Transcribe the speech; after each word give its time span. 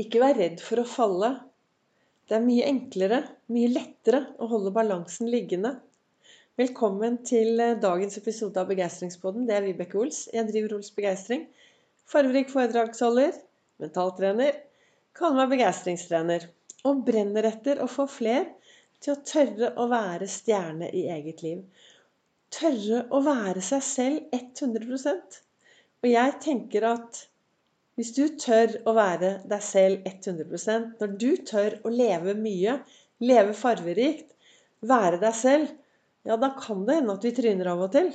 Ikke 0.00 0.22
vær 0.22 0.38
redd 0.38 0.62
for 0.64 0.80
å 0.80 0.88
falle. 0.88 1.28
Det 2.24 2.38
er 2.38 2.44
mye 2.44 2.64
enklere, 2.64 3.18
mye 3.52 3.68
lettere 3.68 4.22
å 4.40 4.46
holde 4.48 4.70
balansen 4.72 5.28
liggende. 5.28 5.74
Velkommen 6.56 7.18
til 7.28 7.60
eh, 7.60 7.74
dagens 7.80 8.16
episode 8.16 8.56
av 8.56 8.70
Begeistringspodden. 8.70 9.44
Det 9.44 9.58
er 9.58 9.66
Vibeke 9.66 9.98
Ols. 10.00 10.22
Jeg 10.32 10.48
driver 10.48 10.78
Ols 10.78 10.88
Begeistring. 10.96 11.42
Farverik 12.08 12.48
foredragsholder, 12.54 13.36
mentaltrener. 13.84 14.56
Kaller 15.18 15.42
meg 15.42 15.52
begeistringstrener. 15.58 16.46
Og 16.88 17.02
brenner 17.04 17.50
etter 17.50 17.82
å 17.84 17.88
få 17.90 18.06
fler 18.08 18.48
til 19.04 19.12
å 19.12 19.20
tørre 19.28 19.74
å 19.76 19.90
være 19.92 20.30
stjerne 20.38 20.88
i 20.88 21.04
eget 21.18 21.44
liv. 21.44 21.60
Tørre 22.52 23.04
å 23.12 23.20
være 23.28 23.60
seg 23.64 23.84
selv 23.90 24.40
100% 24.40 25.38
Og 26.00 26.08
jeg 26.08 26.40
tenker 26.48 26.88
at 26.94 27.26
hvis 27.98 28.12
du 28.16 28.24
tør 28.40 28.78
å 28.88 28.94
være 28.96 29.34
deg 29.48 29.64
selv 29.64 30.06
100% 30.08 31.00
når 31.02 31.16
du 31.20 31.30
tør 31.48 31.78
å 31.84 31.92
leve 31.92 32.34
mye, 32.38 32.78
leve 33.22 33.54
farverikt, 33.56 34.32
være 34.82 35.20
deg 35.22 35.36
selv, 35.36 35.72
ja, 36.26 36.38
da 36.38 36.52
kan 36.58 36.86
det 36.86 37.00
hende 37.00 37.16
at 37.16 37.26
vi 37.26 37.34
tryner 37.36 37.72
av 37.72 37.82
og 37.86 37.92
til. 37.94 38.12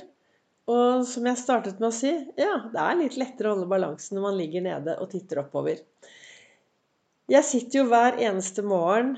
Og 0.68 1.04
som 1.08 1.24
jeg 1.28 1.40
startet 1.40 1.78
med 1.80 1.88
å 1.88 1.96
si, 1.96 2.10
ja, 2.36 2.54
det 2.72 2.80
er 2.82 2.98
litt 2.98 3.16
lettere 3.20 3.48
å 3.48 3.56
holde 3.56 3.70
balansen 3.70 4.18
når 4.18 4.26
man 4.26 4.36
ligger 4.36 4.64
nede 4.66 4.96
og 5.00 5.12
titter 5.12 5.40
oppover. 5.44 5.80
Jeg 7.28 7.44
sitter 7.44 7.82
jo 7.82 7.88
hver 7.88 8.18
eneste 8.24 8.64
morgen, 8.64 9.14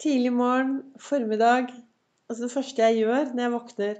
tidlig 0.00 0.32
morgen, 0.34 0.78
formiddag 1.00 1.72
Altså 2.24 2.46
det 2.46 2.54
første 2.54 2.80
jeg 2.82 3.02
gjør 3.02 3.34
når 3.34 3.42
jeg 3.42 3.52
våkner 3.52 3.98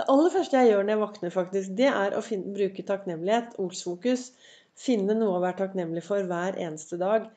Det 0.00 0.04
aller 0.12 0.32
første 0.32 0.56
jeg 0.56 0.70
gjør 0.70 0.84
når 0.86 0.92
jeg 0.94 1.00
våkner, 1.02 1.32
faktisk, 1.34 1.74
det 1.76 1.90
er 1.90 2.16
å 2.16 2.22
finne, 2.24 2.54
bruke 2.56 2.84
takknemlighet, 2.88 3.58
ordsfokus. 3.60 4.30
Finne 4.76 5.16
noe 5.16 5.38
å 5.38 5.42
være 5.42 5.62
takknemlig 5.62 6.02
for 6.04 6.26
hver 6.28 6.58
eneste 6.60 6.98
dag. 7.00 7.30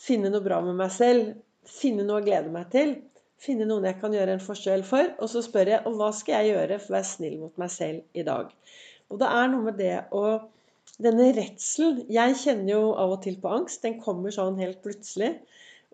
Finne 0.00 0.30
noe 0.32 0.44
bra 0.44 0.60
med 0.64 0.76
meg 0.78 0.92
selv. 0.92 1.34
Finne 1.68 2.04
noe 2.04 2.20
å 2.20 2.24
glede 2.26 2.52
meg 2.52 2.68
til. 2.74 2.96
Finne 3.42 3.66
noen 3.66 3.88
jeg 3.88 3.98
kan 3.98 4.14
gjøre 4.14 4.36
en 4.36 4.42
forskjell 4.42 4.84
for. 4.86 5.08
Og 5.18 5.30
så 5.32 5.42
spør 5.44 5.72
jeg 5.72 5.86
og 5.88 5.96
hva 5.98 6.10
skal 6.14 6.42
jeg 6.42 6.54
gjøre 6.54 6.78
for 6.82 6.92
å 6.92 6.96
være 6.98 7.10
snill 7.10 7.38
mot 7.40 7.62
meg 7.62 7.72
selv 7.74 8.18
i 8.18 8.26
dag. 8.26 8.52
Og 9.10 9.20
det 9.22 9.30
er 9.40 9.48
noe 9.52 9.68
med 9.70 9.80
det 9.82 9.94
å 10.14 10.26
Denne 11.02 11.28
redselen 11.32 12.02
Jeg 12.12 12.34
kjenner 12.40 12.72
jo 12.74 12.80
av 12.98 13.14
og 13.14 13.22
til 13.24 13.36
på 13.40 13.50
angst. 13.50 13.80
Den 13.84 13.96
kommer 14.02 14.34
sånn 14.34 14.58
helt 14.60 14.82
plutselig. 14.84 15.30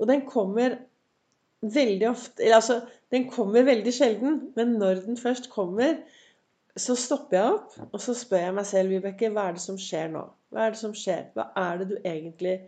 Og 0.00 0.08
den 0.10 0.24
kommer 0.28 0.78
veldig 1.62 2.08
ofte 2.08 2.48
Altså, 2.56 2.80
den 3.14 3.28
kommer 3.30 3.66
veldig 3.68 3.92
sjelden. 3.94 4.40
Men 4.56 4.74
når 4.80 5.04
den 5.06 5.20
først 5.20 5.50
kommer, 5.52 6.00
så 6.82 6.94
stopper 6.98 7.38
jeg 7.38 7.54
opp, 7.54 7.76
og 7.92 8.00
så 8.02 8.14
spør 8.16 8.42
jeg 8.46 8.56
meg 8.56 8.66
selv, 8.68 8.92
Vibeke, 8.92 9.30
hva 9.34 9.48
er 9.48 9.56
det 9.56 9.62
som 9.64 9.78
skjer 9.80 10.10
nå? 10.12 10.24
Hva 10.52 10.64
er 10.64 10.74
det 10.74 10.80
som 10.80 10.94
skjer? 10.96 11.28
Hva 11.36 11.50
er 11.58 11.80
det 11.80 11.88
du 11.90 11.96
egentlig 12.00 12.58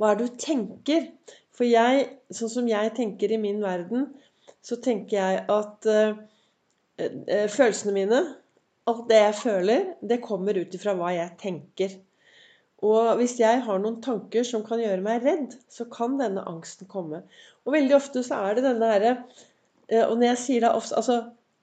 Hva 0.00 0.10
er 0.10 0.20
det 0.20 0.28
du 0.30 0.36
tenker? 0.40 1.08
For 1.56 1.68
jeg, 1.68 2.06
sånn 2.32 2.52
som 2.52 2.68
jeg 2.70 2.92
tenker 2.96 3.32
i 3.34 3.40
min 3.40 3.58
verden, 3.60 4.06
så 4.64 4.78
tenker 4.80 5.18
jeg 5.18 5.40
at 5.52 5.88
uh, 5.92 6.20
uh, 7.00 7.48
følelsene 7.52 7.92
mine, 7.96 8.20
alt 8.88 9.02
det 9.10 9.18
jeg 9.18 9.34
føler, 9.42 9.90
det 10.00 10.22
kommer 10.24 10.56
ut 10.56 10.76
ifra 10.76 10.94
hva 10.96 11.10
jeg 11.12 11.34
tenker. 11.42 11.98
Og 12.80 13.12
hvis 13.20 13.36
jeg 13.42 13.60
har 13.66 13.82
noen 13.82 13.98
tanker 14.00 14.46
som 14.48 14.64
kan 14.64 14.80
gjøre 14.80 15.04
meg 15.04 15.26
redd, 15.26 15.58
så 15.68 15.84
kan 15.92 16.16
denne 16.20 16.46
angsten 16.48 16.88
komme. 16.88 17.20
Og 17.68 17.76
veldig 17.76 17.98
ofte 17.98 18.24
så 18.24 18.40
er 18.46 18.56
det 18.56 18.64
denne 18.70 18.88
herre 18.94 19.12
uh, 19.20 20.06
Og 20.06 20.16
når 20.16 20.30
jeg 20.30 20.42
sier 20.46 20.64
det 20.64 20.72
ofte 20.72 20.96
Altså 20.96 21.18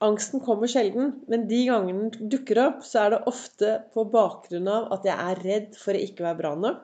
Angsten 0.06 0.44
kommer 0.45 0.70
sjelden, 0.70 1.16
men 1.26 1.48
de 1.50 1.64
gangene 1.66 2.12
den 2.14 2.30
dukker 2.30 2.59
opp, 2.62 2.84
så 2.86 3.06
er 3.06 3.16
det 3.16 3.23
ofte 3.31 3.70
på 3.95 4.04
bakgrunn 4.14 4.67
av 4.70 4.92
at 4.94 5.08
jeg 5.09 5.16
er 5.17 5.39
redd 5.42 5.72
for 5.80 5.98
å 5.98 6.02
ikke 6.06 6.26
være 6.26 6.38
bra 6.44 6.52
nok. 6.67 6.84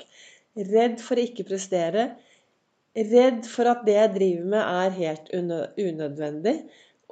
Redd 0.58 0.98
for 1.02 1.22
å 1.22 1.26
ikke 1.28 1.46
prestere. 1.46 2.08
Redd 2.98 3.46
for 3.50 3.70
at 3.70 3.84
det 3.86 4.00
jeg 4.00 4.14
driver 4.16 4.48
med, 4.56 4.64
er 4.64 4.98
helt 4.98 5.30
unødvendig. 5.86 6.56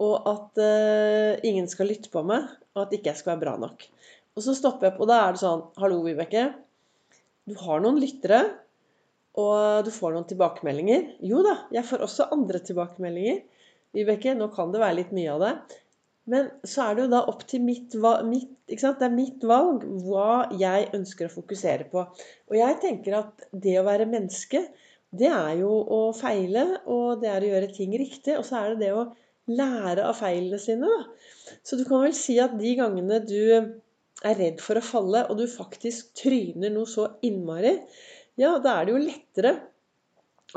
Og 0.01 0.25
at 0.31 0.57
uh, 0.57 1.37
ingen 1.45 1.69
skal 1.69 1.91
lytte 1.91 2.09
på 2.09 2.23
meg, 2.25 2.49
og 2.73 2.87
at 2.87 2.97
ikke 2.97 3.11
jeg 3.11 3.21
skal 3.21 3.35
være 3.35 3.43
bra 3.43 3.53
nok. 3.61 3.85
Og 4.33 4.45
så 4.47 4.57
stopper 4.57 4.87
jeg 4.87 4.95
opp, 4.95 5.03
og 5.05 5.11
da 5.11 5.19
er 5.21 5.37
det 5.37 5.43
sånn 5.43 5.63
Hallo, 5.83 6.01
Vibeke. 6.07 6.47
Du 7.45 7.53
har 7.61 7.85
noen 7.85 8.01
lyttere, 8.01 8.41
og 9.37 9.85
du 9.85 9.93
får 9.93 10.17
noen 10.17 10.25
tilbakemeldinger. 10.33 11.11
Jo 11.29 11.45
da, 11.45 11.59
jeg 11.77 11.85
får 11.85 12.07
også 12.07 12.31
andre 12.33 12.65
tilbakemeldinger. 12.65 13.43
Vibeke, 13.93 14.33
nå 14.33 14.49
kan 14.55 14.73
det 14.73 14.81
være 14.81 14.97
litt 15.03 15.13
mye 15.13 15.37
av 15.37 15.45
det. 15.45 15.53
Men 16.29 16.51
så 16.67 16.85
er 16.85 16.95
det 16.95 17.05
jo 17.05 17.11
da 17.15 17.23
opp 17.31 17.41
til 17.49 17.63
mitt, 17.65 17.95
mitt 18.27 18.51
Det 18.69 19.07
er 19.07 19.13
mitt 19.13 19.43
valg 19.47 19.83
hva 20.05 20.45
jeg 20.57 20.91
ønsker 20.95 21.27
å 21.27 21.33
fokusere 21.33 21.87
på. 21.91 22.05
Og 22.51 22.55
jeg 22.55 22.77
tenker 22.83 23.17
at 23.17 23.47
det 23.51 23.79
å 23.79 23.87
være 23.87 24.09
menneske, 24.09 24.61
det 25.11 25.27
er 25.27 25.57
jo 25.59 25.71
å 25.91 26.01
feile, 26.15 26.83
og 26.85 27.23
det 27.23 27.31
er 27.31 27.43
å 27.43 27.51
gjøre 27.55 27.71
ting 27.75 27.95
riktig. 27.99 28.37
Og 28.37 28.45
så 28.47 28.61
er 28.61 28.73
det 28.75 28.85
det 28.85 28.93
å 28.95 29.09
lære 29.51 30.05
av 30.07 30.15
feilene 30.21 30.59
sine, 30.61 30.87
da. 30.87 31.57
Så 31.65 31.79
du 31.79 31.83
kan 31.87 32.05
vel 32.05 32.15
si 32.15 32.37
at 32.39 32.53
de 32.59 32.75
gangene 32.79 33.19
du 33.25 33.41
er 33.51 34.37
redd 34.37 34.61
for 34.63 34.77
å 34.77 34.85
falle, 34.85 35.25
og 35.27 35.41
du 35.41 35.47
faktisk 35.49 36.13
tryner 36.21 36.71
noe 36.71 36.87
så 36.87 37.09
innmari, 37.25 37.75
ja, 38.39 38.55
da 38.63 38.77
er 38.77 38.87
det 38.87 38.93
jo 38.93 39.03
lettere 39.03 39.55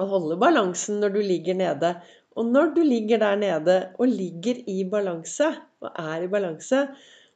å 0.01 0.07
holde 0.11 0.39
balansen 0.41 1.01
når 1.03 1.17
du 1.17 1.21
ligger 1.25 1.59
nede. 1.59 1.95
Og 2.35 2.49
når 2.51 2.73
du 2.75 2.81
ligger 2.83 3.21
der 3.23 3.37
nede 3.39 3.77
og 3.99 4.11
ligger 4.11 4.59
i 4.71 4.83
balanse, 4.91 5.51
og 5.85 5.91
er 6.01 6.25
i 6.25 6.31
balanse, 6.31 6.81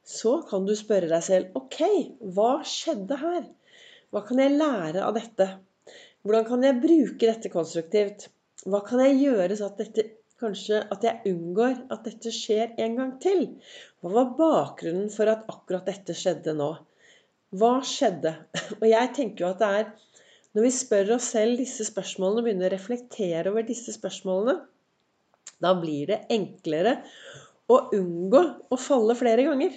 så 0.02 0.32
kan 0.48 0.64
du 0.66 0.74
spørre 0.78 1.10
deg 1.10 1.22
selv 1.22 1.58
OK, 1.58 1.80
hva 2.34 2.58
skjedde 2.66 3.18
her? 3.20 3.44
Hva 4.10 4.24
kan 4.26 4.40
jeg 4.42 4.56
lære 4.56 5.04
av 5.04 5.14
dette? 5.14 5.46
Hvordan 6.24 6.46
kan 6.48 6.64
jeg 6.66 6.80
bruke 6.82 7.28
dette 7.28 7.52
konstruktivt? 7.52 8.26
Hva 8.66 8.80
kan 8.86 9.04
jeg 9.04 9.20
gjøre 9.20 9.58
så 9.58 9.68
at 9.68 9.82
dette 9.84 10.04
kanskje 10.42 10.80
at 10.94 11.04
jeg 11.06 11.32
unngår 11.32 11.76
at 11.94 12.08
dette 12.08 12.32
skjer 12.34 12.74
en 12.82 12.98
gang 12.98 13.14
til? 13.22 13.44
Hva 14.02 14.14
var 14.16 14.34
bakgrunnen 14.38 15.12
for 15.14 15.30
at 15.30 15.46
akkurat 15.52 15.86
dette 15.86 16.16
skjedde 16.16 16.56
nå? 16.58 16.72
Hva 17.54 17.76
skjedde? 17.86 18.34
Og 18.80 18.86
jeg 18.90 19.14
tenker 19.14 19.44
jo 19.44 19.52
at 19.52 19.62
det 19.62 19.70
er 19.78 19.92
når 20.56 20.64
vi 20.64 20.72
spør 20.74 21.14
oss 21.18 21.28
selv 21.36 21.60
disse 21.60 21.84
spørsmålene 21.86 22.40
og 22.40 22.46
begynner 22.48 22.70
å 22.70 22.74
reflektere 22.74 23.52
over 23.52 23.66
disse 23.68 23.92
spørsmålene, 23.94 24.56
da 25.62 25.74
blir 25.78 26.10
det 26.10 26.22
enklere 26.34 26.98
å 27.68 27.80
unngå 27.96 28.42
å 28.72 28.78
falle 28.80 29.16
flere 29.18 29.44
ganger. 29.48 29.74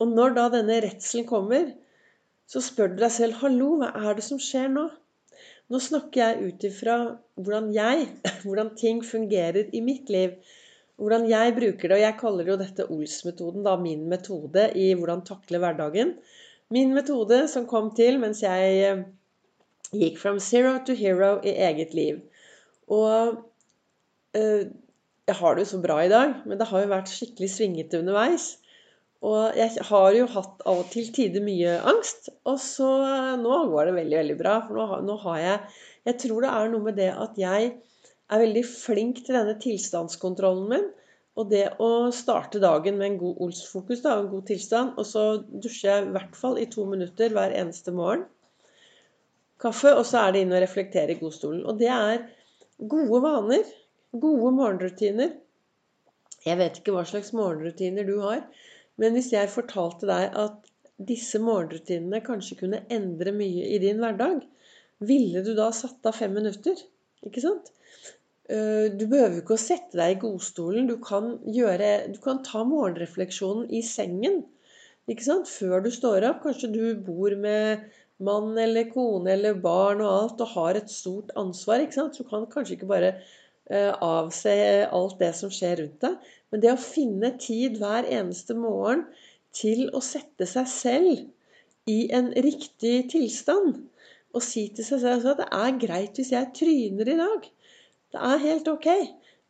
Og 0.00 0.12
når 0.16 0.36
da 0.36 0.48
denne 0.54 0.80
redselen 0.84 1.26
kommer, 1.28 1.70
så 2.50 2.62
spør 2.64 2.94
du 2.94 3.02
deg 3.02 3.12
selv 3.14 3.38
Hallo, 3.42 3.76
hva 3.80 3.92
er 4.10 4.18
det 4.18 4.26
som 4.26 4.40
skjer 4.42 4.70
nå? 4.72 4.88
Nå 5.70 5.78
snakker 5.78 6.20
jeg 6.20 6.48
ut 6.48 6.64
ifra 6.66 6.96
hvordan 7.38 7.68
jeg, 7.74 8.08
hvordan 8.44 8.72
ting 8.78 9.04
fungerer 9.06 9.70
i 9.76 9.82
mitt 9.84 10.10
liv. 10.10 10.34
Hvordan 11.00 11.28
jeg 11.30 11.54
bruker 11.56 11.88
det. 11.88 11.96
Og 11.96 12.02
jeg 12.02 12.18
kaller 12.20 12.50
jo 12.50 12.58
dette 12.60 12.88
Ols-metoden, 12.90 13.62
da 13.64 13.76
min 13.80 14.02
metode 14.10 14.66
i 14.76 14.90
hvordan 14.98 15.22
takle 15.28 15.60
hverdagen. 15.62 16.16
Min 16.74 16.92
metode 16.94 17.44
som 17.50 17.68
kom 17.70 17.92
til 17.96 18.18
mens 18.22 18.42
jeg 18.44 18.82
eh, 18.86 19.04
gikk 19.96 20.18
from 20.20 20.42
zero 20.42 20.76
to 20.86 20.94
hero 20.98 21.38
i 21.46 21.54
eget 21.68 21.94
liv. 21.96 22.20
Og 22.90 23.40
jeg 24.38 25.36
har 25.38 25.54
det 25.54 25.64
jo 25.64 25.70
så 25.72 25.80
bra 25.82 26.00
i 26.04 26.10
dag, 26.10 26.40
men 26.46 26.58
det 26.58 26.68
har 26.70 26.82
jo 26.82 26.90
vært 26.90 27.10
skikkelig 27.12 27.50
svingete 27.52 28.00
underveis. 28.02 28.52
Og 29.20 29.56
jeg 29.58 29.84
har 29.84 30.14
jo 30.16 30.28
hatt 30.32 30.62
av 30.64 30.78
og 30.80 30.88
til 30.92 31.10
tider 31.12 31.44
mye 31.44 31.76
angst. 31.90 32.30
Og 32.48 32.56
så 32.62 32.88
eh, 33.04 33.34
nå 33.40 33.58
går 33.68 33.90
det 33.90 33.96
veldig, 33.98 34.16
veldig 34.22 34.36
bra. 34.38 34.54
For 34.64 34.78
nå, 34.78 35.00
nå 35.04 35.16
har 35.26 35.40
jeg 35.42 35.58
Jeg 36.08 36.16
tror 36.22 36.44
det 36.44 36.52
er 36.56 36.70
noe 36.72 36.86
med 36.86 36.96
det 36.96 37.10
at 37.12 37.36
jeg 37.36 37.66
er 38.30 38.40
veldig 38.40 38.62
flink 38.64 39.20
til 39.26 39.36
denne 39.36 39.58
tilstandskontrollen 39.60 40.70
min. 40.72 40.86
Og 41.36 41.50
det 41.52 41.66
å 41.84 42.08
starte 42.16 42.62
dagen 42.62 42.96
med 42.96 43.10
en 43.10 43.18
god 43.20 43.42
Ols-fokus, 43.44 44.00
en 44.08 44.30
god 44.32 44.46
tilstand. 44.48 44.96
Og 44.96 45.06
så 45.06 45.24
dusjer 45.44 45.90
jeg 45.92 46.06
i 46.06 46.14
hvert 46.16 46.40
fall 46.40 46.56
i 46.58 46.68
to 46.72 46.86
minutter 46.88 47.36
hver 47.36 47.52
eneste 47.60 47.92
morgen. 47.92 48.24
Kaffe, 49.60 49.92
og 49.92 50.06
så 50.08 50.24
er 50.24 50.32
det 50.32 50.46
inn 50.46 50.56
og 50.56 50.64
reflektere 50.64 51.12
i 51.12 51.20
godstolen. 51.20 51.60
Og 51.68 51.76
det 51.76 51.92
er 51.92 52.24
gode 52.80 53.20
vaner. 53.26 53.68
Gode 54.10 54.50
morgenrutiner. 54.56 55.36
Jeg 56.42 56.58
vet 56.58 56.78
ikke 56.80 56.94
hva 56.96 57.04
slags 57.06 57.30
morgenrutiner 57.36 58.06
du 58.08 58.16
har, 58.24 58.40
men 58.98 59.14
hvis 59.14 59.28
jeg 59.30 59.52
fortalte 59.52 60.08
deg 60.08 60.34
at 60.34 60.70
disse 61.10 61.38
morgenrutinene 61.38 62.18
kanskje 62.24 62.56
kunne 62.58 62.80
endre 62.90 63.30
mye 63.36 63.68
i 63.70 63.78
din 63.78 64.00
hverdag, 64.02 64.40
ville 64.98 65.44
du 65.46 65.52
da 65.54 65.68
satt 65.72 66.08
av 66.10 66.18
fem 66.18 66.34
minutter? 66.34 66.80
Ikke 67.22 67.44
sant? 67.44 67.70
Eh, 68.50 68.90
du 68.90 69.06
behøver 69.06 69.44
ikke 69.44 69.54
å 69.54 69.62
sette 69.62 70.00
deg 70.00 70.16
i 70.16 70.20
godstolen. 70.24 70.90
Du 70.90 70.96
kan, 71.04 71.36
gjøre, 71.46 71.92
du 72.10 72.18
kan 72.24 72.42
ta 72.42 72.64
morgenrefleksjonen 72.66 73.70
i 73.70 73.84
sengen 73.86 74.42
ikke 75.06 75.26
sant? 75.28 75.46
før 75.48 75.84
du 75.86 75.90
står 75.94 76.26
opp. 76.32 76.42
Kanskje 76.48 76.72
du 76.74 76.82
bor 77.06 77.36
med 77.38 77.86
mann 78.26 78.58
eller 78.58 78.90
kone 78.90 79.36
eller 79.36 79.62
barn 79.62 80.02
og 80.02 80.10
alt 80.16 80.42
og 80.42 80.56
har 80.56 80.80
et 80.82 80.90
stort 80.90 81.30
ansvar. 81.38 81.84
ikke 81.84 82.00
sant? 82.00 82.18
Så 82.18 82.26
du 82.26 82.32
kan 82.34 82.50
kanskje 82.50 82.74
ikke 82.74 82.90
bare 82.90 83.14
Eh, 83.70 83.92
avse 84.02 84.52
alt 84.90 85.20
det 85.20 85.30
som 85.38 85.50
skjer 85.54 85.76
rundt 85.78 86.02
deg. 86.02 86.30
Men 86.50 86.62
det 86.62 86.72
å 86.74 86.80
finne 86.82 87.36
tid 87.38 87.78
hver 87.78 88.08
eneste 88.10 88.56
morgen 88.58 89.04
til 89.54 89.84
å 89.94 90.02
sette 90.02 90.46
seg 90.50 90.66
selv 90.70 91.90
i 91.90 92.00
en 92.14 92.32
riktig 92.34 92.96
tilstand 93.12 93.78
og 94.34 94.42
si 94.46 94.64
til 94.74 94.86
seg 94.86 95.02
selv 95.04 95.30
at 95.32 95.40
det 95.42 95.48
er 95.54 95.78
greit 95.84 96.18
hvis 96.18 96.32
jeg 96.34 96.50
tryner 96.58 97.12
i 97.14 97.16
dag. 97.22 97.46
Det 98.10 98.26
er 98.30 98.44
helt 98.44 98.70
ok. 98.70 98.90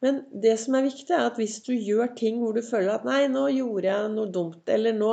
Men 0.04 0.22
det 0.44 0.54
som 0.60 0.76
er 0.76 0.86
viktig, 0.88 1.12
er 1.12 1.28
at 1.28 1.40
hvis 1.40 1.58
du 1.64 1.72
gjør 1.72 2.12
ting 2.16 2.40
hvor 2.40 2.56
du 2.56 2.62
føler 2.64 2.94
at 2.94 3.04
'Nei, 3.08 3.26
nå 3.32 3.48
gjorde 3.52 3.88
jeg 3.88 4.14
noe 4.14 4.32
dumt', 4.32 4.72
eller 4.72 4.96
nå, 4.96 5.10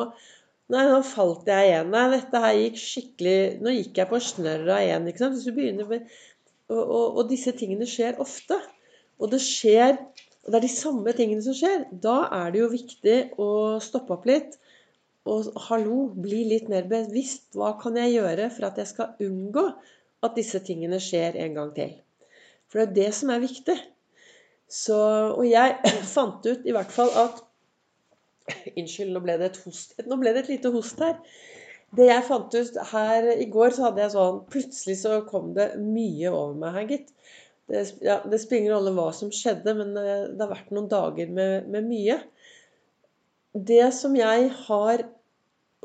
'Nei, 0.72 0.86
nå 0.92 1.02
falt 1.08 1.48
jeg 1.48 1.72
igjen', 1.72 1.92
'Nei, 1.96 2.06
dette 2.16 2.44
her 2.44 2.56
gikk 2.60 2.80
skikkelig 2.84 3.42
Nå 3.64 3.76
gikk 3.76 4.00
jeg 4.04 4.12
på 4.12 4.24
snørra 4.32 4.80
igjen', 4.84 5.08
ikke 5.12 5.24
sant. 5.24 5.36
Hvis 5.36 5.48
du 5.48 5.56
begynner 5.56 5.92
med 5.92 6.08
og, 6.70 6.84
og, 6.84 7.06
og 7.20 7.30
disse 7.32 7.56
tingene 7.56 7.88
skjer 7.88 8.20
ofte. 8.24 8.60
Og 9.18 9.32
det 9.32 9.42
skjer 9.44 9.96
og 10.48 10.54
det 10.54 10.62
er 10.62 10.64
de 10.64 10.72
samme 10.72 11.12
tingene 11.12 11.44
som 11.44 11.56
skjer. 11.56 11.82
Da 11.92 12.22
er 12.32 12.54
det 12.54 12.62
jo 12.62 12.72
viktig 12.72 13.16
å 13.44 13.50
stoppe 13.84 14.16
opp 14.16 14.28
litt. 14.30 14.54
Og 15.28 15.50
hallo, 15.68 16.06
bli 16.16 16.46
litt 16.48 16.70
mer 16.72 16.88
bevisst. 16.88 17.50
Hva 17.52 17.74
kan 17.82 18.00
jeg 18.00 18.14
gjøre 18.14 18.46
for 18.56 18.70
at 18.70 18.80
jeg 18.80 18.88
skal 18.94 19.26
unngå 19.26 19.66
at 20.24 20.38
disse 20.40 20.62
tingene 20.64 21.02
skjer 21.04 21.36
en 21.44 21.58
gang 21.58 21.74
til? 21.76 21.92
For 22.72 22.80
det 22.80 22.88
er 22.88 22.96
det 22.96 23.10
som 23.18 23.34
er 23.36 23.44
viktig. 23.44 23.76
Så, 24.72 24.96
og 25.36 25.44
jeg 25.50 25.76
fant 26.16 26.48
ut 26.48 26.64
i 26.64 26.76
hvert 26.76 26.96
fall 26.96 27.12
at 27.26 27.44
Unnskyld, 28.80 29.12
nå 29.12 29.20
ble 29.26 29.36
det 29.42 29.50
et 29.50 29.62
host. 29.66 29.98
Nå 30.08 30.16
ble 30.22 30.32
det 30.32 30.46
et 30.46 30.54
lite 30.54 30.72
host 30.72 31.04
her. 31.04 31.20
Det 31.98 32.08
jeg 32.08 32.24
fant 32.24 32.56
ut 32.56 32.80
her 32.94 33.28
i 33.36 33.50
går, 33.52 33.76
så 33.76 33.90
hadde 33.90 34.06
jeg 34.06 34.16
sånn 34.16 34.40
Plutselig 34.52 34.96
så 35.02 35.20
kom 35.28 35.52
det 35.56 35.74
mye 35.84 36.32
over 36.32 36.56
meg 36.64 36.80
her, 36.80 36.88
gitt 36.94 37.12
det, 37.68 37.84
ja, 38.02 38.22
det 38.24 38.40
spiller 38.40 38.62
ingen 38.62 38.76
rolle 38.78 38.94
hva 38.96 39.10
som 39.16 39.32
skjedde, 39.34 39.74
men 39.76 39.92
eh, 40.00 40.30
det 40.32 40.44
har 40.44 40.54
vært 40.54 40.72
noen 40.76 40.88
dager 40.92 41.32
med, 41.32 41.68
med 41.72 41.88
mye. 41.90 42.18
Det 43.52 43.88
som 43.96 44.16
jeg 44.16 44.52
har 44.68 45.08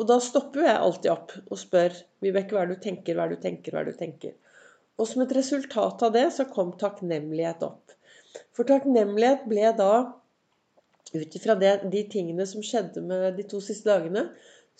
Og 0.00 0.06
da 0.08 0.16
stopper 0.24 0.64
jeg 0.64 0.80
alltid 0.82 1.10
opp 1.12 1.32
og 1.42 1.58
spør 1.60 1.92
Vibeke, 2.24 2.54
hva 2.54 2.62
er 2.62 2.70
det 2.70 2.78
du 2.78 2.84
tenker, 2.86 3.14
hva 3.14 3.26
er 3.26 3.34
det 3.34 3.42
du 3.42 3.42
tenker, 3.44 3.74
hva 3.74 3.82
er 3.82 3.90
det 3.90 3.92
du 3.92 3.98
tenker? 4.00 4.32
Og 4.96 5.08
som 5.10 5.20
et 5.22 5.34
resultat 5.36 6.04
av 6.06 6.14
det 6.14 6.24
så 6.32 6.46
kom 6.48 6.70
takknemlighet 6.80 7.60
opp. 7.66 7.92
For 8.56 8.66
takknemlighet 8.66 9.44
ble 9.50 9.68
da, 9.76 9.90
ut 11.12 11.36
ifra 11.36 11.58
de 11.60 12.02
tingene 12.08 12.46
som 12.48 12.64
skjedde 12.64 13.04
med 13.04 13.36
de 13.36 13.44
to 13.52 13.60
siste 13.60 13.90
dagene, 13.92 14.24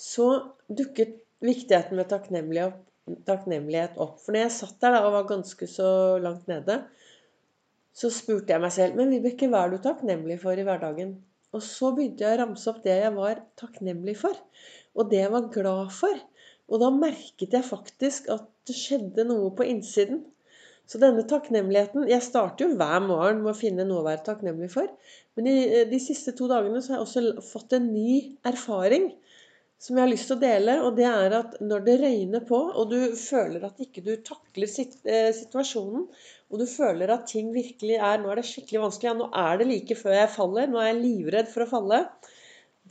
så 0.01 0.31
dukket 0.73 1.21
viktigheten 1.45 2.01
med 2.01 2.09
takknemlighet 2.09 2.73
opp 2.73 2.81
takknemlighet 3.27 3.99
opp. 4.01 4.19
For 4.23 4.35
når 4.35 4.47
jeg 4.47 4.55
satt 4.57 4.79
der 4.83 4.97
da, 4.97 5.03
og 5.07 5.17
var 5.17 5.29
ganske 5.31 5.69
så 5.71 5.89
langt 6.23 6.49
nede, 6.51 6.79
så 7.93 8.09
spurte 8.13 8.55
jeg 8.55 8.63
meg 8.63 8.73
selv 8.73 8.97
Men 8.97 9.13
Vibeke, 9.13 9.51
hva 9.53 9.67
er 9.67 9.75
du 9.75 9.83
takknemlig 9.85 10.39
for 10.43 10.57
i 10.57 10.65
hverdagen? 10.67 11.17
Og 11.53 11.65
så 11.65 11.91
begynte 11.93 12.25
jeg 12.25 12.39
å 12.39 12.41
ramse 12.41 12.69
opp 12.71 12.81
det 12.85 12.95
jeg 13.03 13.15
var 13.17 13.43
takknemlig 13.61 14.15
for, 14.23 14.37
og 14.97 15.11
det 15.11 15.21
jeg 15.21 15.33
var 15.35 15.51
glad 15.53 15.91
for. 15.93 16.21
Og 16.73 16.81
da 16.81 16.89
merket 16.95 17.53
jeg 17.53 17.67
faktisk 17.67 18.31
at 18.33 18.47
det 18.69 18.77
skjedde 18.79 19.27
noe 19.29 19.51
på 19.57 19.67
innsiden. 19.69 20.23
Så 20.89 20.99
denne 21.01 21.23
takknemligheten 21.29 22.09
Jeg 22.11 22.25
starter 22.25 22.67
jo 22.67 22.77
hver 22.77 22.99
morgen 23.05 23.43
med 23.45 23.53
å 23.53 23.57
finne 23.59 23.85
noe 23.87 24.03
å 24.03 24.07
være 24.07 24.25
takknemlig 24.27 24.71
for. 24.73 24.89
Men 25.37 25.49
i 25.49 25.57
eh, 25.67 25.85
de 25.89 26.01
siste 26.03 26.35
to 26.37 26.49
dagene 26.51 26.81
så 26.83 26.95
har 26.95 27.01
jeg 27.01 27.07
også 27.07 27.45
fått 27.53 27.77
en 27.77 27.93
ny 27.93 28.39
erfaring 28.49 29.13
som 29.83 29.97
jeg 29.99 30.05
har 30.05 30.11
lyst 30.13 30.29
til 30.31 30.37
å 30.37 30.43
dele. 30.43 30.77
Og 30.87 30.99
det 30.99 31.07
er 31.09 31.35
at 31.41 31.57
når 31.65 31.87
det 31.87 31.97
røyner 32.03 32.45
på, 32.47 32.61
og 32.79 32.93
du 32.93 33.17
føler 33.19 33.65
at 33.67 33.81
ikke 33.83 34.05
du 34.07 34.13
takler 34.27 34.71
eh, 34.71 35.33
situasjonen, 35.35 36.07
og 36.53 36.61
du 36.61 36.67
føler 36.69 37.11
at 37.15 37.27
ting 37.33 37.51
virkelig 37.55 37.97
er 37.97 38.21
Nå 38.23 38.31
er 38.31 38.39
det 38.39 38.47
skikkelig 38.51 38.85
vanskelig. 38.85 39.11
Ja, 39.11 39.17
nå 39.19 39.29
er 39.43 39.59
det 39.59 39.69
like 39.71 39.99
før 39.99 40.17
jeg 40.19 40.33
faller. 40.37 40.71
Nå 40.71 40.83
er 40.83 40.93
jeg 40.93 41.01
livredd 41.01 41.51
for 41.51 41.65
å 41.65 41.71
falle. 41.73 42.01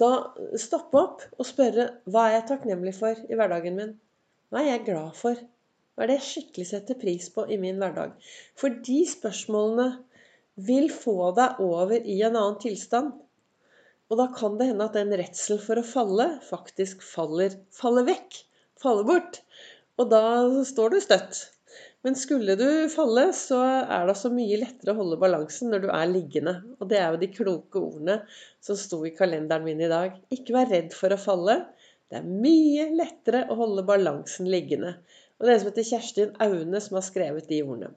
Da 0.02 0.12
stoppe 0.60 1.00
opp 1.00 1.26
og 1.38 1.48
spørre 1.48 1.88
hva 2.10 2.28
er 2.28 2.38
jeg 2.40 2.48
takknemlig 2.52 2.96
for 2.98 3.18
i 3.28 3.38
hverdagen 3.38 3.78
min? 3.78 3.98
Hva 4.52 4.64
er 4.64 4.72
jeg 4.74 4.86
glad 4.90 5.18
for? 5.20 5.40
Hva 5.94 6.04
er 6.04 6.12
det 6.12 6.18
jeg 6.18 6.28
skikkelig 6.30 6.68
setter 6.72 6.98
pris 7.00 7.28
på 7.32 7.46
i 7.52 7.60
min 7.62 7.80
hverdag? 7.80 8.16
For 8.60 8.82
de 8.88 9.02
spørsmålene 9.08 9.90
vil 10.68 10.90
få 10.92 11.32
deg 11.38 11.60
over 11.64 11.94
i 12.00 12.18
en 12.26 12.36
annen 12.36 12.58
tilstand. 12.64 13.14
Og 14.12 14.18
da 14.20 14.28
kan 14.36 14.58
det 14.60 14.68
hende 14.68 14.86
at 14.90 14.98
den 14.98 15.14
redselen 15.16 15.62
for 15.64 15.80
å 15.80 15.88
falle 15.88 16.26
faktisk 16.44 17.04
faller, 17.06 17.56
faller 17.72 18.04
vekk. 18.10 18.42
Faller 18.82 19.08
bort. 19.08 19.40
Og 20.02 20.10
da 20.12 20.24
står 20.68 20.92
du 20.92 20.98
støtt. 21.04 21.40
Men 22.04 22.18
skulle 22.20 22.58
du 22.60 22.90
falle, 22.92 23.28
så 23.38 23.62
er 23.64 24.10
det 24.10 24.18
så 24.20 24.32
mye 24.34 24.58
lettere 24.60 24.92
å 24.92 25.00
holde 25.00 25.20
balansen 25.22 25.72
når 25.72 25.84
du 25.86 25.88
er 25.94 26.12
liggende. 26.12 26.56
Og 26.82 26.90
det 26.92 27.00
er 27.00 27.14
jo 27.14 27.22
de 27.22 27.30
kloke 27.32 27.80
ordene 27.80 28.18
som 28.60 28.80
sto 28.80 29.00
i 29.08 29.14
kalenderen 29.16 29.64
min 29.64 29.84
i 29.86 29.90
dag. 29.92 30.18
Ikke 30.34 30.58
vær 30.58 30.68
redd 30.74 30.92
for 30.98 31.14
å 31.14 31.20
falle. 31.22 31.62
Det 32.12 32.20
er 32.20 32.28
mye 32.28 32.90
lettere 32.98 33.46
å 33.48 33.60
holde 33.62 33.86
balansen 33.88 34.50
liggende. 34.52 34.98
Og 35.40 35.46
det 35.46 35.54
er 35.54 35.56
en 35.56 35.64
som 35.64 35.72
heter 35.72 35.88
Kjerstin 35.88 36.36
Aune, 36.44 36.84
som 36.84 37.00
har 37.00 37.08
skrevet 37.08 37.48
de 37.48 37.62
ordene. 37.64 37.94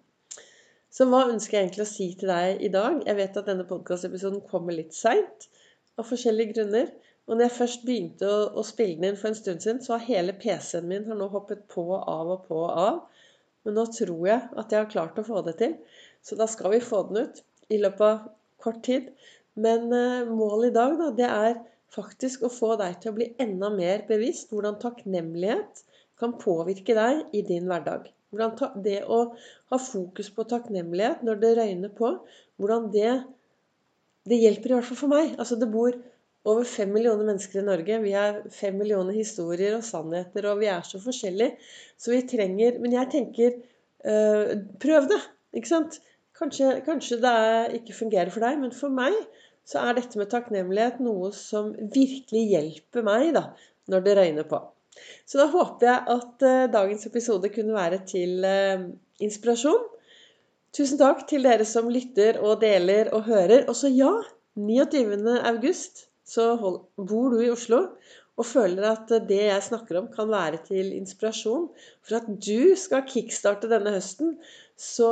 Så 0.95 1.09
hva 1.11 1.25
ønsker 1.27 1.59
jeg 1.59 1.67
egentlig 1.67 1.89
å 1.89 1.91
si 1.91 2.13
til 2.21 2.31
deg 2.31 2.61
i 2.63 2.71
dag? 2.71 3.01
Jeg 3.03 3.19
vet 3.19 3.41
at 3.41 3.49
denne 3.51 3.67
podkastepisoden 3.67 4.45
kommer 4.47 4.77
litt 4.77 4.95
seint 4.95 5.49
av 6.01 6.09
forskjellige 6.09 6.57
grunner. 6.57 6.93
Og 7.25 7.37
når 7.37 7.47
jeg 7.47 7.57
først 7.57 7.85
begynte 7.89 8.29
å, 8.29 8.39
å, 8.61 8.65
spille 8.67 8.99
den 8.99 9.13
inn 9.13 9.21
for 9.21 9.31
en 9.31 9.39
stund 9.39 9.63
siden, 9.65 9.81
så 9.85 9.97
har 9.97 10.09
hele 10.09 10.35
PC-en 10.37 10.89
min 10.91 11.07
nå 11.09 11.29
hoppet 11.33 11.65
på 11.73 11.87
og 11.87 12.09
av 12.11 12.33
og 12.37 12.49
på 12.49 12.59
og 12.67 12.81
av. 12.83 12.99
Men 13.65 13.79
nå 13.79 13.87
tror 13.97 14.27
jeg 14.29 14.41
at 14.61 14.75
jeg 14.75 14.83
har 14.83 14.91
klart 14.93 15.21
å 15.21 15.27
få 15.27 15.41
det 15.47 15.57
til. 15.63 15.79
Så 16.25 16.37
da 16.41 16.49
skal 16.51 16.75
vi 16.75 16.83
få 16.85 17.07
den 17.09 17.25
ut 17.25 17.41
i 17.73 17.81
løpet 17.81 18.05
av 18.05 18.27
kort 18.65 18.83
tid. 18.85 19.09
Men 19.55 19.89
eh, 19.95 20.29
målet 20.29 20.73
i 20.73 20.75
dag, 20.77 20.99
da, 21.01 21.09
det 21.17 21.31
er 21.31 21.63
faktisk 21.95 22.45
å 22.45 22.53
få 22.53 22.75
deg 22.81 22.99
til 23.01 23.13
å 23.13 23.17
bli 23.19 23.31
enda 23.41 23.71
mer 23.73 24.05
bevisst 24.09 24.53
hvordan 24.53 24.81
takknemlighet 24.83 25.85
kan 26.21 26.35
påvirke 26.41 26.97
deg 26.97 27.37
i 27.37 27.43
din 27.47 27.71
hverdag. 27.71 28.11
Hvordan 28.35 28.83
det 28.85 29.01
å 29.07 29.21
ha 29.71 29.79
fokus 29.79 30.31
på 30.35 30.47
takknemlighet 30.51 31.23
når 31.27 31.41
det 31.43 31.53
røyner 31.59 31.93
på, 31.95 32.17
hvordan 32.59 32.91
det 32.95 33.13
det 34.29 34.41
hjelper 34.41 34.73
i 34.73 34.77
hvert 34.79 34.89
fall 34.89 35.01
for 35.03 35.13
meg. 35.13 35.35
Altså, 35.39 35.59
det 35.61 35.71
bor 35.73 35.97
over 36.49 36.67
fem 36.69 36.91
millioner 36.93 37.25
mennesker 37.29 37.61
i 37.61 37.67
Norge. 37.67 38.01
Vi 38.05 38.13
har 38.17 38.43
fem 38.53 38.77
millioner 38.81 39.17
historier 39.17 39.77
og 39.79 39.87
sannheter, 39.87 40.49
og 40.51 40.61
vi 40.61 40.69
er 40.73 40.85
så 40.87 41.01
forskjellige. 41.01 41.57
Så 42.01 42.13
vi 42.13 42.25
trenger 42.29 42.81
Men 42.81 42.93
jeg 42.93 43.11
tenker 43.13 43.57
øh, 44.05 44.53
prøv 44.81 45.09
det. 45.13 45.23
Ikke 45.57 45.71
sant? 45.71 46.01
Kanskje, 46.35 46.81
kanskje 46.85 47.21
det 47.23 47.81
ikke 47.81 47.97
fungerer 47.97 48.33
for 48.35 48.45
deg, 48.45 48.59
men 48.61 48.75
for 48.75 48.93
meg 48.93 49.15
så 49.65 49.81
er 49.87 49.97
dette 49.97 50.19
med 50.21 50.29
takknemlighet 50.33 50.99
noe 51.01 51.31
som 51.33 51.71
virkelig 51.79 52.43
hjelper 52.51 53.07
meg 53.07 53.31
da, 53.37 53.47
når 53.89 54.03
det 54.05 54.17
røyner 54.19 54.49
på. 54.51 54.59
Så 55.27 55.39
da 55.41 55.47
håper 55.51 55.89
jeg 55.89 56.17
at 56.17 56.45
uh, 56.45 56.67
dagens 56.75 57.07
episode 57.09 57.49
kunne 57.55 57.77
være 57.77 58.03
til 58.09 58.45
uh, 58.45 58.91
inspirasjon. 59.25 59.87
Tusen 60.75 60.99
takk 60.99 61.23
til 61.31 61.45
dere 61.47 61.67
som 61.69 61.87
lytter 61.93 62.41
og 62.43 62.59
deler 62.65 63.13
og 63.15 63.29
hører. 63.29 63.69
Og 63.71 63.77
så 63.79 63.91
ja, 63.95 64.11
29. 64.59 65.15
august 65.47 66.09
så 66.27 66.55
hold, 66.59 66.81
bor 66.97 67.31
du 67.31 67.43
i 67.45 67.51
Oslo 67.53 67.85
og 68.35 68.47
føler 68.49 68.89
at 68.89 69.13
det 69.29 69.43
jeg 69.45 69.63
snakker 69.63 70.01
om, 70.01 70.09
kan 70.11 70.27
være 70.27 70.59
til 70.67 70.91
inspirasjon 70.97 71.69
for 72.03 72.19
at 72.19 72.27
du 72.27 72.75
skal 72.79 73.05
kickstarte 73.07 73.71
denne 73.71 73.93
høsten. 73.95 74.33
Så 74.75 75.07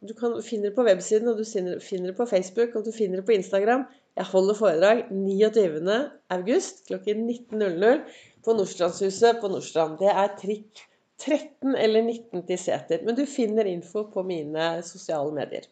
du 0.00 0.14
kan 0.16 0.38
finner 0.46 0.70
det 0.70 0.78
på 0.78 0.86
websiden, 0.86 1.28
og 1.28 1.36
du 1.36 1.44
finner 1.44 2.08
det 2.08 2.16
på 2.16 2.24
Facebook, 2.30 2.72
og 2.72 2.86
du 2.86 2.92
finner 2.96 3.20
det 3.20 3.26
på 3.28 3.36
Instagram. 3.36 3.84
Jeg 4.16 4.30
holder 4.30 4.56
foredrag 4.56 5.04
29. 5.12 5.98
august 6.38 6.86
klokken 6.88 7.28
19.00 7.28 8.00
på 8.44 8.56
Nordstrandshuset 8.56 9.42
på 9.42 9.52
Nordstrand. 9.52 9.98
Det 10.00 10.08
er 10.08 10.32
trikk 10.40 10.86
13 11.20 11.74
eller 11.74 12.02
19 12.02 12.46
til 12.46 12.58
Seter. 12.58 13.04
Men 13.06 13.16
du 13.18 13.24
finner 13.26 13.68
info 13.70 14.06
på 14.10 14.24
mine 14.26 14.82
sosiale 14.86 15.34
medier. 15.36 15.68